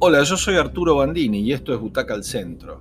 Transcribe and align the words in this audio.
Hola, 0.00 0.22
yo 0.22 0.36
soy 0.36 0.54
Arturo 0.54 0.94
Bandini 0.94 1.40
y 1.40 1.52
esto 1.52 1.74
es 1.74 1.80
Butaca 1.80 2.14
al 2.14 2.22
Centro. 2.22 2.80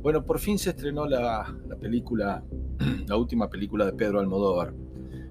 Bueno, 0.00 0.24
por 0.24 0.38
fin 0.38 0.56
se 0.56 0.70
estrenó 0.70 1.04
la, 1.04 1.52
película, 1.80 2.44
la 3.08 3.16
última 3.16 3.50
película 3.50 3.84
de 3.86 3.92
Pedro 3.92 4.20
Almodóvar. 4.20 4.72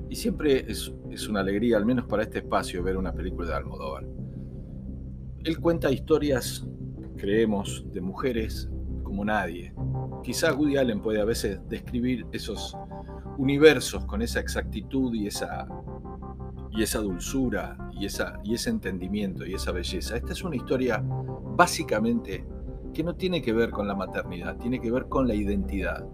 Y 0.09 0.17
siempre 0.17 0.69
es, 0.69 0.93
es, 1.09 1.29
una 1.29 1.39
alegría, 1.39 1.77
al 1.77 1.85
menos 1.85 2.07
para 2.07 2.23
este 2.23 2.39
espacio, 2.39 2.83
ver 2.83 2.97
una 2.97 3.13
película 3.13 3.47
de 3.47 3.55
Almodóvar. 3.55 4.05
Él 5.45 5.59
cuenta 5.61 5.89
historias, 5.89 6.67
creemos, 7.15 7.85
de 7.93 8.01
mujeres 8.01 8.69
como 9.03 9.23
nadie. 9.23 9.73
Quizás 10.23 10.53
Woody 10.53 10.75
Allen 10.75 11.01
puede 11.01 11.21
a 11.21 11.25
veces 11.25 11.57
describir 11.69 12.25
esos 12.33 12.75
universos 13.37 14.03
con 14.03 14.21
esa 14.21 14.41
exactitud 14.41 15.13
y 15.13 15.27
esa 15.27 15.69
y 16.75 16.81
esa 16.83 16.99
dulzura 16.99 17.77
y, 17.93 18.05
esa, 18.05 18.39
y 18.43 18.55
ese 18.55 18.69
entendimiento 18.69 19.45
y 19.45 19.53
esa 19.53 19.71
belleza. 19.71 20.17
Esta 20.17 20.33
es 20.33 20.43
una 20.43 20.55
historia 20.55 21.03
básicamente 21.03 22.45
que 22.93 23.03
no 23.03 23.15
tiene 23.15 23.41
que 23.41 23.53
ver 23.53 23.71
con 23.71 23.87
la 23.87 23.95
maternidad, 23.95 24.57
tiene 24.57 24.79
que 24.79 24.91
ver 24.91 25.07
con 25.07 25.27
la 25.27 25.35
identidad. 25.35 26.05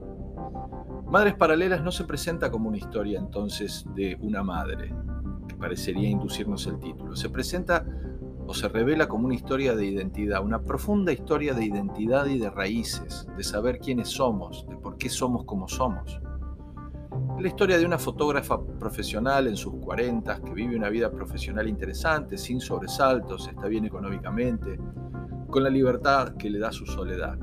Madres 1.08 1.36
Paralelas 1.36 1.82
no 1.82 1.92
se 1.92 2.04
presenta 2.04 2.52
como 2.52 2.70
una 2.70 2.78
historia 2.78 3.20
entonces 3.20 3.86
de 3.96 4.18
una 4.22 4.44
madre, 4.44 4.94
que 5.48 5.56
parecería 5.56 6.10
inducirnos 6.10 6.68
el 6.68 6.80
título. 6.80 7.16
Se 7.16 7.30
presenta 7.30 7.86
o 8.46 8.54
se 8.54 8.68
revela 8.68 9.08
como 9.08 9.26
una 9.26 9.36
historia 9.36 9.76
de 9.76 9.86
identidad, 9.86 10.44
una 10.44 10.62
profunda 10.62 11.12
historia 11.12 11.54
de 11.54 11.66
identidad 11.66 12.26
y 12.28 12.38
de 12.38 12.50
raíces, 12.50 13.28
de 13.36 13.44
saber 13.44 13.80
quiénes 13.80 14.10
somos, 14.10 14.68
de 14.70 14.76
por 14.78 14.98
qué 14.98 15.10
somos 15.10 15.46
como 15.46 15.68
somos 15.68 16.22
la 17.40 17.48
historia 17.48 17.78
de 17.78 17.86
una 17.86 17.98
fotógrafa 17.98 18.60
profesional 18.62 19.48
en 19.48 19.56
sus 19.56 19.74
40 19.76 20.42
que 20.42 20.54
vive 20.54 20.76
una 20.76 20.90
vida 20.90 21.10
profesional 21.10 21.70
interesante, 21.70 22.38
sin 22.38 22.60
sobresaltos, 22.60 23.48
está 23.48 23.68
bien 23.68 23.86
económicamente, 23.86 24.78
con 25.50 25.64
la 25.64 25.70
libertad 25.70 26.36
que 26.36 26.50
le 26.50 26.60
da 26.60 26.72
su 26.72 26.86
soledad. 26.86 27.40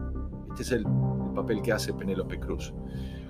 Este 0.51 0.63
es 0.63 0.73
el, 0.73 0.87
papel 1.35 1.61
que 1.61 1.73
hace 1.73 1.93
Penélope 1.93 2.41
Cruz. 2.41 2.73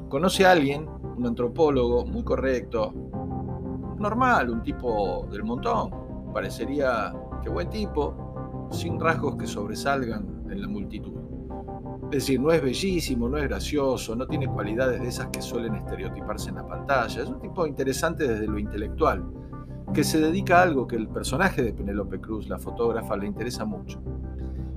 Conoce 0.09 0.47
a 0.47 0.53
alguien, 0.53 0.89
un 1.17 1.27
antropólogo 1.27 2.05
muy 2.07 2.23
correcto, 2.23 2.93
normal, 3.99 4.51
un 4.51 4.63
tipo 4.63 5.27
del 5.31 5.43
montón, 5.43 5.91
parecería 6.33 7.13
que 7.43 7.49
buen 7.49 7.69
tipo, 7.69 8.69
sin 8.71 9.01
rasgos 9.01 9.37
que 9.37 9.47
sobresalgan 9.47 10.45
en 10.49 10.63
la 10.63 10.69
multitud. 10.69 11.36
Es 12.07 12.23
decir, 12.23 12.41
no 12.41 12.53
es 12.53 12.63
bellísimo, 12.63 13.29
no 13.29 13.37
es 13.37 13.49
gracioso, 13.49 14.15
no 14.15 14.29
tiene 14.29 14.47
cualidades 14.47 15.01
de 15.01 15.09
esas 15.09 15.27
que 15.29 15.43
suelen 15.43 15.75
estereotiparse 15.75 16.51
en 16.51 16.57
la 16.57 16.67
pantalla. 16.67 17.23
Es 17.23 17.29
un 17.29 17.41
tipo 17.41 17.67
interesante 17.67 18.29
desde 18.29 18.47
lo 18.47 18.59
intelectual, 18.61 19.25
que 19.93 20.05
se 20.05 20.21
dedica 20.21 20.61
a 20.61 20.63
algo 20.63 20.87
que 20.87 20.95
el 20.95 21.09
personaje 21.09 21.63
de 21.63 21.73
Penélope 21.73 22.21
Cruz, 22.21 22.49
la 22.49 22.61
fotógrafa, 22.61 23.17
le 23.17 23.27
interesa 23.27 23.65
mucho. 23.65 24.01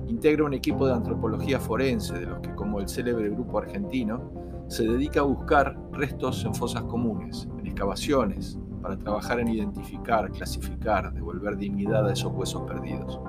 Integra 0.08 0.44
un 0.44 0.54
equipo 0.54 0.86
de 0.86 0.94
antropología 0.94 1.60
forense, 1.60 2.18
de 2.18 2.26
los 2.26 2.40
que, 2.40 2.52
como 2.56 2.80
el 2.80 2.88
célebre 2.88 3.30
grupo 3.30 3.58
argentino, 3.58 4.32
se 4.66 4.82
dedica 4.82 5.20
a 5.20 5.24
buscar 5.24 5.78
restos 5.92 6.44
en 6.44 6.52
fosas 6.52 6.82
comunes, 6.82 7.48
en 7.60 7.66
excavaciones, 7.66 8.58
para 8.82 8.98
trabajar 8.98 9.38
en 9.38 9.48
identificar, 9.48 10.30
clasificar, 10.32 11.12
devolver 11.12 11.56
dignidad 11.56 12.08
a 12.08 12.12
esos 12.12 12.32
huesos 12.32 12.62
perdidos. 12.62 13.20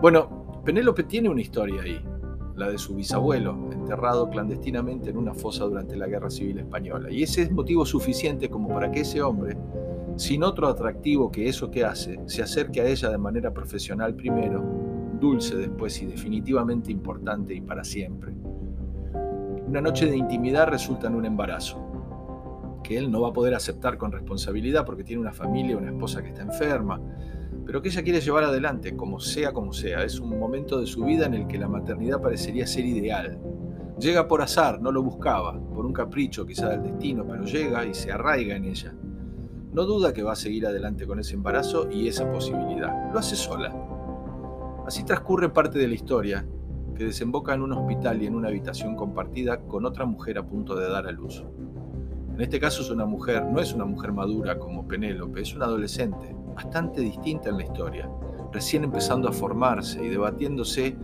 Bueno, 0.00 0.62
Penélope 0.64 1.04
tiene 1.04 1.28
una 1.28 1.42
historia 1.42 1.82
ahí, 1.82 2.02
la 2.56 2.70
de 2.70 2.78
su 2.78 2.94
bisabuelo, 2.94 3.70
enterrado 3.70 4.28
clandestinamente 4.30 5.10
en 5.10 5.18
una 5.18 5.34
fosa 5.34 5.64
durante 5.64 5.96
la 5.96 6.06
Guerra 6.06 6.30
Civil 6.30 6.58
Española. 6.58 7.10
Y 7.10 7.22
ese 7.22 7.42
es 7.42 7.52
motivo 7.52 7.84
suficiente 7.84 8.48
como 8.48 8.68
para 8.68 8.90
que 8.90 9.00
ese 9.00 9.22
hombre, 9.22 9.56
sin 10.16 10.42
otro 10.42 10.66
atractivo 10.66 11.30
que 11.30 11.48
eso 11.48 11.70
que 11.70 11.84
hace, 11.84 12.18
se 12.26 12.42
acerque 12.42 12.80
a 12.80 12.86
ella 12.86 13.10
de 13.10 13.18
manera 13.18 13.52
profesional 13.52 14.14
primero, 14.14 14.64
dulce 15.20 15.56
después 15.56 16.00
y 16.02 16.06
definitivamente 16.06 16.90
importante 16.90 17.54
y 17.54 17.60
para 17.60 17.84
siempre. 17.84 18.32
Una 19.66 19.80
noche 19.80 20.06
de 20.06 20.16
intimidad 20.16 20.68
resulta 20.68 21.08
en 21.08 21.16
un 21.16 21.26
embarazo, 21.26 21.85
que 22.86 22.96
él 22.96 23.10
no 23.10 23.20
va 23.20 23.30
a 23.30 23.32
poder 23.32 23.52
aceptar 23.54 23.98
con 23.98 24.12
responsabilidad 24.12 24.84
porque 24.86 25.02
tiene 25.02 25.20
una 25.20 25.32
familia, 25.32 25.76
una 25.76 25.90
esposa 25.90 26.22
que 26.22 26.28
está 26.28 26.42
enferma, 26.42 27.00
pero 27.64 27.82
que 27.82 27.88
ella 27.88 28.04
quiere 28.04 28.20
llevar 28.20 28.44
adelante, 28.44 28.94
como 28.94 29.18
sea 29.18 29.52
como 29.52 29.72
sea. 29.72 30.04
Es 30.04 30.20
un 30.20 30.38
momento 30.38 30.78
de 30.78 30.86
su 30.86 31.04
vida 31.04 31.26
en 31.26 31.34
el 31.34 31.46
que 31.48 31.58
la 31.58 31.66
maternidad 31.66 32.20
parecería 32.20 32.64
ser 32.64 32.84
ideal. 32.84 33.40
Llega 33.98 34.28
por 34.28 34.40
azar, 34.40 34.80
no 34.80 34.92
lo 34.92 35.02
buscaba, 35.02 35.58
por 35.74 35.84
un 35.84 35.92
capricho 35.92 36.46
quizá 36.46 36.68
del 36.68 36.84
destino, 36.84 37.26
pero 37.26 37.44
llega 37.44 37.84
y 37.84 37.92
se 37.92 38.12
arraiga 38.12 38.54
en 38.54 38.66
ella. 38.66 38.94
No 39.72 39.84
duda 39.84 40.12
que 40.12 40.22
va 40.22 40.32
a 40.32 40.36
seguir 40.36 40.64
adelante 40.64 41.08
con 41.08 41.18
ese 41.18 41.34
embarazo 41.34 41.90
y 41.90 42.06
esa 42.06 42.30
posibilidad. 42.30 43.12
Lo 43.12 43.18
hace 43.18 43.34
sola. 43.34 43.74
Así 44.86 45.02
transcurre 45.02 45.48
parte 45.48 45.80
de 45.80 45.88
la 45.88 45.94
historia, 45.94 46.46
que 46.94 47.04
desemboca 47.04 47.52
en 47.52 47.62
un 47.62 47.72
hospital 47.72 48.22
y 48.22 48.26
en 48.26 48.36
una 48.36 48.48
habitación 48.48 48.94
compartida 48.94 49.62
con 49.62 49.84
otra 49.86 50.06
mujer 50.06 50.38
a 50.38 50.46
punto 50.46 50.76
de 50.76 50.88
dar 50.88 51.08
a 51.08 51.10
luz. 51.10 51.44
En 52.36 52.42
este 52.42 52.60
caso 52.60 52.82
es 52.82 52.90
una 52.90 53.06
mujer, 53.06 53.46
no 53.46 53.60
es 53.60 53.72
una 53.72 53.86
mujer 53.86 54.12
madura 54.12 54.58
como 54.58 54.86
Penélope, 54.86 55.40
es 55.40 55.54
una 55.54 55.64
adolescente, 55.64 56.36
bastante 56.54 57.00
distinta 57.00 57.48
en 57.48 57.56
la 57.56 57.64
historia, 57.64 58.10
recién 58.52 58.84
empezando 58.84 59.26
a 59.26 59.32
formarse 59.32 60.04
y 60.04 60.10
debatiéndose 60.10 60.94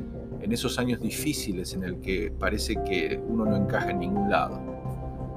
en 0.43 0.53
esos 0.53 0.79
años 0.79 1.01
difíciles 1.01 1.73
en 1.73 1.85
el 1.85 2.01
que 2.01 2.31
parece 2.39 2.75
que 2.85 3.19
uno 3.27 3.47
no 3.47 3.57
encaja 3.57 3.93
en 3.93 4.01
ningún 4.01 4.29
lado. 4.29 4.61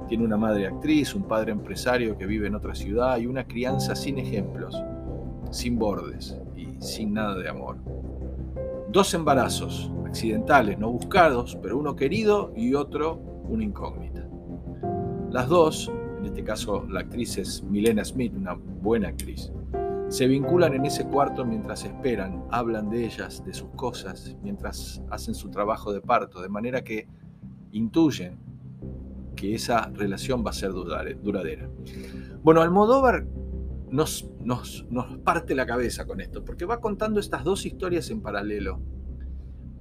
Tiene 0.06 0.24
una 0.24 0.36
madre 0.36 0.66
actriz, 0.66 1.14
un 1.14 1.22
padre 1.22 1.52
empresario 1.52 2.18
que 2.18 2.26
vive 2.26 2.46
en 2.46 2.56
otra 2.56 2.74
ciudad 2.74 3.16
y 3.16 3.26
una 3.26 3.46
crianza 3.46 3.96
sin 3.96 4.18
ejemplos, 4.18 4.76
sin 5.50 5.78
bordes 5.78 6.36
y 6.54 6.76
sin 6.78 7.14
nada 7.14 7.38
de 7.38 7.48
amor. 7.48 7.78
Dos 8.92 9.14
embarazos 9.14 9.90
accidentales, 10.04 10.78
no 10.78 10.90
buscados, 10.90 11.56
pero 11.62 11.78
uno 11.78 11.96
querido 11.96 12.52
y 12.54 12.74
otro 12.74 13.18
una 13.48 13.64
incógnita. 13.64 14.15
Las 15.36 15.50
dos, 15.50 15.92
en 16.18 16.24
este 16.24 16.42
caso 16.42 16.86
la 16.88 17.00
actriz 17.00 17.36
es 17.36 17.62
Milena 17.62 18.02
Smith, 18.06 18.32
una 18.34 18.54
buena 18.54 19.08
actriz, 19.08 19.52
se 20.08 20.26
vinculan 20.26 20.72
en 20.72 20.86
ese 20.86 21.04
cuarto 21.04 21.44
mientras 21.44 21.84
esperan, 21.84 22.46
hablan 22.50 22.88
de 22.88 23.04
ellas, 23.04 23.44
de 23.44 23.52
sus 23.52 23.68
cosas, 23.76 24.34
mientras 24.42 25.02
hacen 25.10 25.34
su 25.34 25.50
trabajo 25.50 25.92
de 25.92 26.00
parto, 26.00 26.40
de 26.40 26.48
manera 26.48 26.82
que 26.82 27.06
intuyen 27.72 28.38
que 29.36 29.54
esa 29.54 29.90
relación 29.90 30.42
va 30.42 30.52
a 30.52 30.54
ser 30.54 30.72
duradera. 30.72 31.68
Bueno, 32.42 32.62
Almodóvar 32.62 33.26
nos, 33.90 34.30
nos, 34.40 34.86
nos 34.88 35.18
parte 35.18 35.54
la 35.54 35.66
cabeza 35.66 36.06
con 36.06 36.22
esto, 36.22 36.46
porque 36.46 36.64
va 36.64 36.80
contando 36.80 37.20
estas 37.20 37.44
dos 37.44 37.66
historias 37.66 38.08
en 38.08 38.22
paralelo 38.22 38.80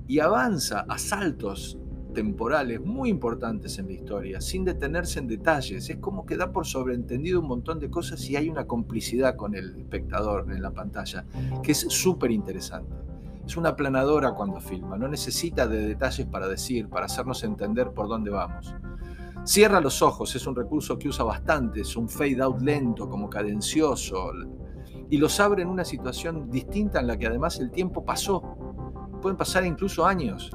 y 0.06 0.20
avanza 0.20 0.82
a 0.82 0.98
saltos 0.98 1.80
temporales 2.16 2.82
muy 2.82 3.10
importantes 3.10 3.78
en 3.78 3.86
la 3.86 3.94
historia, 3.94 4.42
sin 4.42 4.66
detenerse 4.66 5.20
en 5.20 5.28
detalles. 5.28 5.88
Es 5.88 5.98
como 5.98 6.26
que 6.26 6.38
da 6.38 6.52
por 6.52 6.66
sobreentendido 6.66 7.42
un 7.42 7.48
montón 7.48 7.80
de 7.80 7.92
cosas 7.92 8.28
y 8.28 8.36
hay 8.36 8.50
una 8.50 8.66
complicidad 8.66 9.36
con 9.36 9.54
el 9.54 9.78
espectador 9.78 10.52
en 10.52 10.64
la 10.64 10.72
pantalla, 10.72 11.26
que 11.62 11.74
es 11.74 11.86
súper 11.90 12.32
interesante. 12.32 12.96
Es 13.46 13.56
una 13.58 13.76
planadora 13.76 14.32
cuando 14.32 14.60
filma, 14.60 14.98
no 14.98 15.08
necesita 15.08 15.68
de 15.68 15.86
detalles 15.86 16.26
para 16.26 16.48
decir, 16.48 16.90
para 16.90 17.06
hacernos 17.06 17.44
entender 17.44 17.92
por 17.92 18.08
dónde 18.08 18.32
vamos. 18.32 18.74
Cierra 19.44 19.80
los 19.80 20.02
ojos, 20.02 20.36
es 20.36 20.48
un 20.48 20.56
recurso 20.56 20.98
que 20.98 21.10
usa 21.10 21.24
bastante, 21.24 21.82
es 21.82 21.96
un 21.96 22.10
fade 22.10 22.42
out 22.42 22.60
lento, 22.62 23.08
como 23.08 23.30
cadencioso, 23.30 24.32
y 25.12 25.18
los 25.20 25.40
abre 25.40 25.62
en 25.62 25.70
una 25.70 25.86
situación 25.86 26.50
distinta 26.50 27.00
en 27.00 27.06
la 27.06 27.18
que 27.18 27.28
además 27.28 27.60
el 27.60 27.70
tiempo 27.70 28.04
pasó. 28.04 28.42
Pueden 29.22 29.38
pasar 29.38 29.64
incluso 29.64 30.06
años 30.06 30.50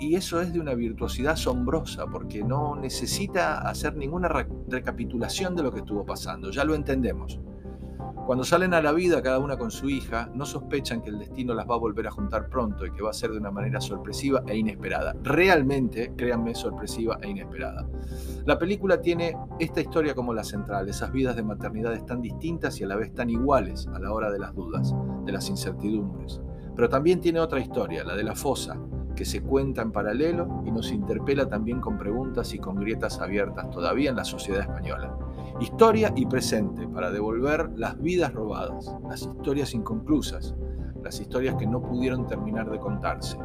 y 0.00 0.16
eso 0.16 0.40
es 0.40 0.52
de 0.52 0.58
una 0.58 0.74
virtuosidad 0.74 1.34
asombrosa 1.34 2.06
porque 2.06 2.42
no 2.42 2.74
necesita 2.74 3.60
hacer 3.60 3.94
ninguna 3.96 4.28
recapitulación 4.66 5.54
de 5.54 5.62
lo 5.62 5.70
que 5.70 5.80
estuvo 5.80 6.06
pasando, 6.06 6.50
ya 6.50 6.64
lo 6.64 6.74
entendemos. 6.74 7.38
Cuando 8.24 8.44
salen 8.44 8.72
a 8.74 8.80
la 8.80 8.92
vida 8.92 9.20
cada 9.22 9.38
una 9.40 9.58
con 9.58 9.70
su 9.70 9.90
hija, 9.90 10.30
no 10.34 10.46
sospechan 10.46 11.02
que 11.02 11.10
el 11.10 11.18
destino 11.18 11.52
las 11.52 11.68
va 11.68 11.74
a 11.74 11.78
volver 11.78 12.06
a 12.06 12.10
juntar 12.10 12.48
pronto 12.48 12.86
y 12.86 12.92
que 12.92 13.02
va 13.02 13.10
a 13.10 13.12
ser 13.12 13.32
de 13.32 13.38
una 13.38 13.50
manera 13.50 13.80
sorpresiva 13.80 14.42
e 14.46 14.56
inesperada. 14.56 15.14
Realmente, 15.22 16.12
créanme, 16.16 16.54
sorpresiva 16.54 17.18
e 17.20 17.28
inesperada. 17.28 17.86
La 18.46 18.58
película 18.58 19.00
tiene 19.00 19.36
esta 19.58 19.80
historia 19.80 20.14
como 20.14 20.32
la 20.32 20.44
central, 20.44 20.88
esas 20.88 21.12
vidas 21.12 21.36
de 21.36 21.42
maternidades 21.42 22.06
tan 22.06 22.22
distintas 22.22 22.80
y 22.80 22.84
a 22.84 22.86
la 22.86 22.96
vez 22.96 23.12
tan 23.12 23.28
iguales 23.30 23.86
a 23.92 23.98
la 23.98 24.12
hora 24.12 24.30
de 24.30 24.38
las 24.38 24.54
dudas, 24.54 24.94
de 25.24 25.32
las 25.32 25.48
incertidumbres. 25.48 26.40
Pero 26.76 26.88
también 26.88 27.20
tiene 27.20 27.40
otra 27.40 27.60
historia, 27.60 28.04
la 28.04 28.14
de 28.14 28.22
la 28.22 28.36
fosa, 28.36 28.78
que 29.20 29.26
se 29.26 29.42
cuenta 29.42 29.82
en 29.82 29.92
paralelo 29.92 30.62
y 30.64 30.70
nos 30.70 30.90
interpela 30.90 31.46
también 31.46 31.78
con 31.78 31.98
preguntas 31.98 32.54
y 32.54 32.58
con 32.58 32.76
grietas 32.76 33.20
abiertas 33.20 33.68
todavía 33.68 34.08
en 34.08 34.16
la 34.16 34.24
sociedad 34.24 34.62
española. 34.62 35.14
Historia 35.60 36.10
y 36.16 36.24
presente 36.24 36.88
para 36.88 37.10
devolver 37.10 37.68
las 37.76 38.00
vidas 38.00 38.32
robadas, 38.32 38.90
las 39.10 39.20
historias 39.20 39.74
inconclusas, 39.74 40.54
las 41.04 41.20
historias 41.20 41.56
que 41.56 41.66
no 41.66 41.82
pudieron 41.82 42.26
terminar 42.26 42.70
de 42.70 42.78
contarse. 42.78 43.36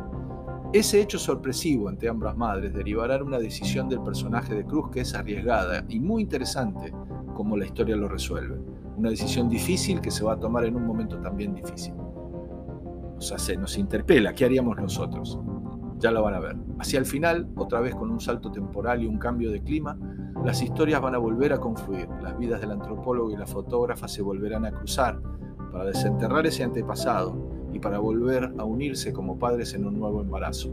Ese 0.72 1.02
hecho 1.02 1.20
sorpresivo 1.20 1.90
ante 1.90 2.08
ambas 2.08 2.38
madres 2.38 2.74
derivará 2.74 3.16
en 3.16 3.24
una 3.24 3.40
decisión 3.40 3.90
del 3.90 4.02
personaje 4.02 4.56
de 4.56 4.64
Cruz 4.64 4.92
que 4.92 5.02
es 5.02 5.14
arriesgada 5.14 5.84
y 5.90 6.00
muy 6.00 6.22
interesante 6.22 6.94
como 7.34 7.58
la 7.58 7.66
historia 7.66 7.98
lo 7.98 8.08
resuelve. 8.08 8.58
Una 8.96 9.10
decisión 9.10 9.50
difícil 9.50 10.00
que 10.00 10.10
se 10.10 10.24
va 10.24 10.36
a 10.36 10.40
tomar 10.40 10.64
en 10.64 10.78
un 10.78 10.88
momento 10.88 11.18
también 11.20 11.54
difícil. 11.54 11.96
nos 13.16 13.30
hace, 13.34 13.58
nos 13.58 13.78
interpela, 13.78 14.34
¿qué 14.34 14.46
haríamos 14.46 14.78
nosotros? 14.78 15.38
Ya 15.98 16.12
lo 16.12 16.24
van 16.24 16.34
a 16.34 16.40
ver. 16.40 16.56
Hacia 16.80 17.00
el 17.00 17.06
final, 17.06 17.48
otra 17.56 17.80
vez 17.80 17.96
con 17.96 18.12
un 18.12 18.20
salto 18.20 18.52
temporal 18.52 19.02
y 19.02 19.08
un 19.08 19.18
cambio 19.18 19.52
de 19.52 19.62
clima, 19.62 19.98
las 20.44 20.62
historias 20.62 21.02
van 21.02 21.16
a 21.16 21.18
volver 21.18 21.54
a 21.54 21.60
confluir, 21.60 22.08
las 22.22 22.38
vidas 22.38 22.62
del 22.62 22.72
antropólogo 22.72 23.32
y 23.32 23.38
la 23.38 23.48
fotógrafa 23.48 24.08
se 24.08 24.22
volverán 24.22 24.66
a 24.66 24.72
cruzar 24.72 25.20
para 25.72 25.86
desenterrar 25.86 26.46
ese 26.46 26.64
antepasado 26.64 27.36
y 27.74 27.80
para 27.80 28.00
volver 28.00 28.54
a 28.58 28.64
unirse 28.64 29.12
como 29.12 29.40
padres 29.40 29.74
en 29.74 29.86
un 29.86 30.00
nuevo 30.00 30.22
embarazo. 30.22 30.70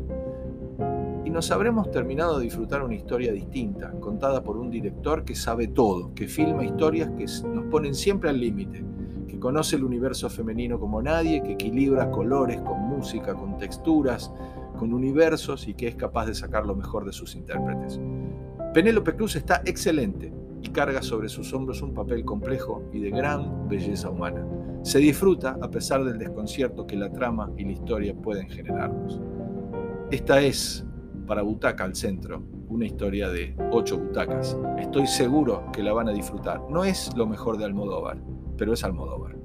Y 1.24 1.30
nos 1.30 1.50
habremos 1.50 1.90
terminado 1.90 2.38
de 2.38 2.44
disfrutar 2.44 2.82
una 2.82 2.94
historia 2.94 3.32
distinta, 3.32 3.92
contada 4.00 4.42
por 4.42 4.56
un 4.56 4.70
director 4.70 5.24
que 5.24 5.34
sabe 5.34 5.68
todo, 5.68 6.12
que 6.14 6.28
filma 6.28 6.64
historias 6.64 7.10
que 7.10 7.26
nos 7.48 7.64
ponen 7.66 7.94
siempre 7.94 8.30
al 8.30 8.40
límite, 8.40 8.84
que 9.26 9.38
conoce 9.38 9.76
el 9.76 9.84
universo 9.84 10.28
femenino 10.28 10.78
como 10.78 11.00
nadie, 11.00 11.42
que 11.42 11.52
equilibra 11.52 12.10
colores 12.10 12.60
con 12.60 12.80
música, 12.80 13.34
con 13.34 13.56
texturas, 13.56 14.32
con 14.82 14.94
universos 14.94 15.68
y 15.68 15.74
que 15.74 15.86
es 15.86 15.94
capaz 15.94 16.26
de 16.26 16.34
sacar 16.34 16.66
lo 16.66 16.74
mejor 16.74 17.04
de 17.04 17.12
sus 17.12 17.36
intérpretes. 17.36 18.00
Penélope 18.74 19.14
Cruz 19.14 19.36
está 19.36 19.62
excelente 19.64 20.32
y 20.60 20.70
carga 20.70 21.02
sobre 21.02 21.28
sus 21.28 21.52
hombros 21.52 21.82
un 21.82 21.94
papel 21.94 22.24
complejo 22.24 22.82
y 22.92 22.98
de 22.98 23.10
gran 23.10 23.68
belleza 23.68 24.10
humana. 24.10 24.44
Se 24.82 24.98
disfruta 24.98 25.56
a 25.62 25.70
pesar 25.70 26.02
del 26.02 26.18
desconcierto 26.18 26.84
que 26.84 26.96
la 26.96 27.12
trama 27.12 27.52
y 27.56 27.64
la 27.64 27.70
historia 27.70 28.12
pueden 28.12 28.48
generarnos. 28.48 29.20
Esta 30.10 30.40
es, 30.40 30.84
para 31.28 31.42
Butaca 31.42 31.84
al 31.84 31.94
Centro, 31.94 32.42
una 32.68 32.84
historia 32.84 33.28
de 33.28 33.54
ocho 33.70 33.98
butacas. 33.98 34.58
Estoy 34.80 35.06
seguro 35.06 35.70
que 35.72 35.84
la 35.84 35.92
van 35.92 36.08
a 36.08 36.12
disfrutar. 36.12 36.60
No 36.68 36.84
es 36.84 37.16
lo 37.16 37.28
mejor 37.28 37.56
de 37.56 37.66
Almodóvar, 37.66 38.20
pero 38.56 38.72
es 38.72 38.82
Almodóvar. 38.82 39.41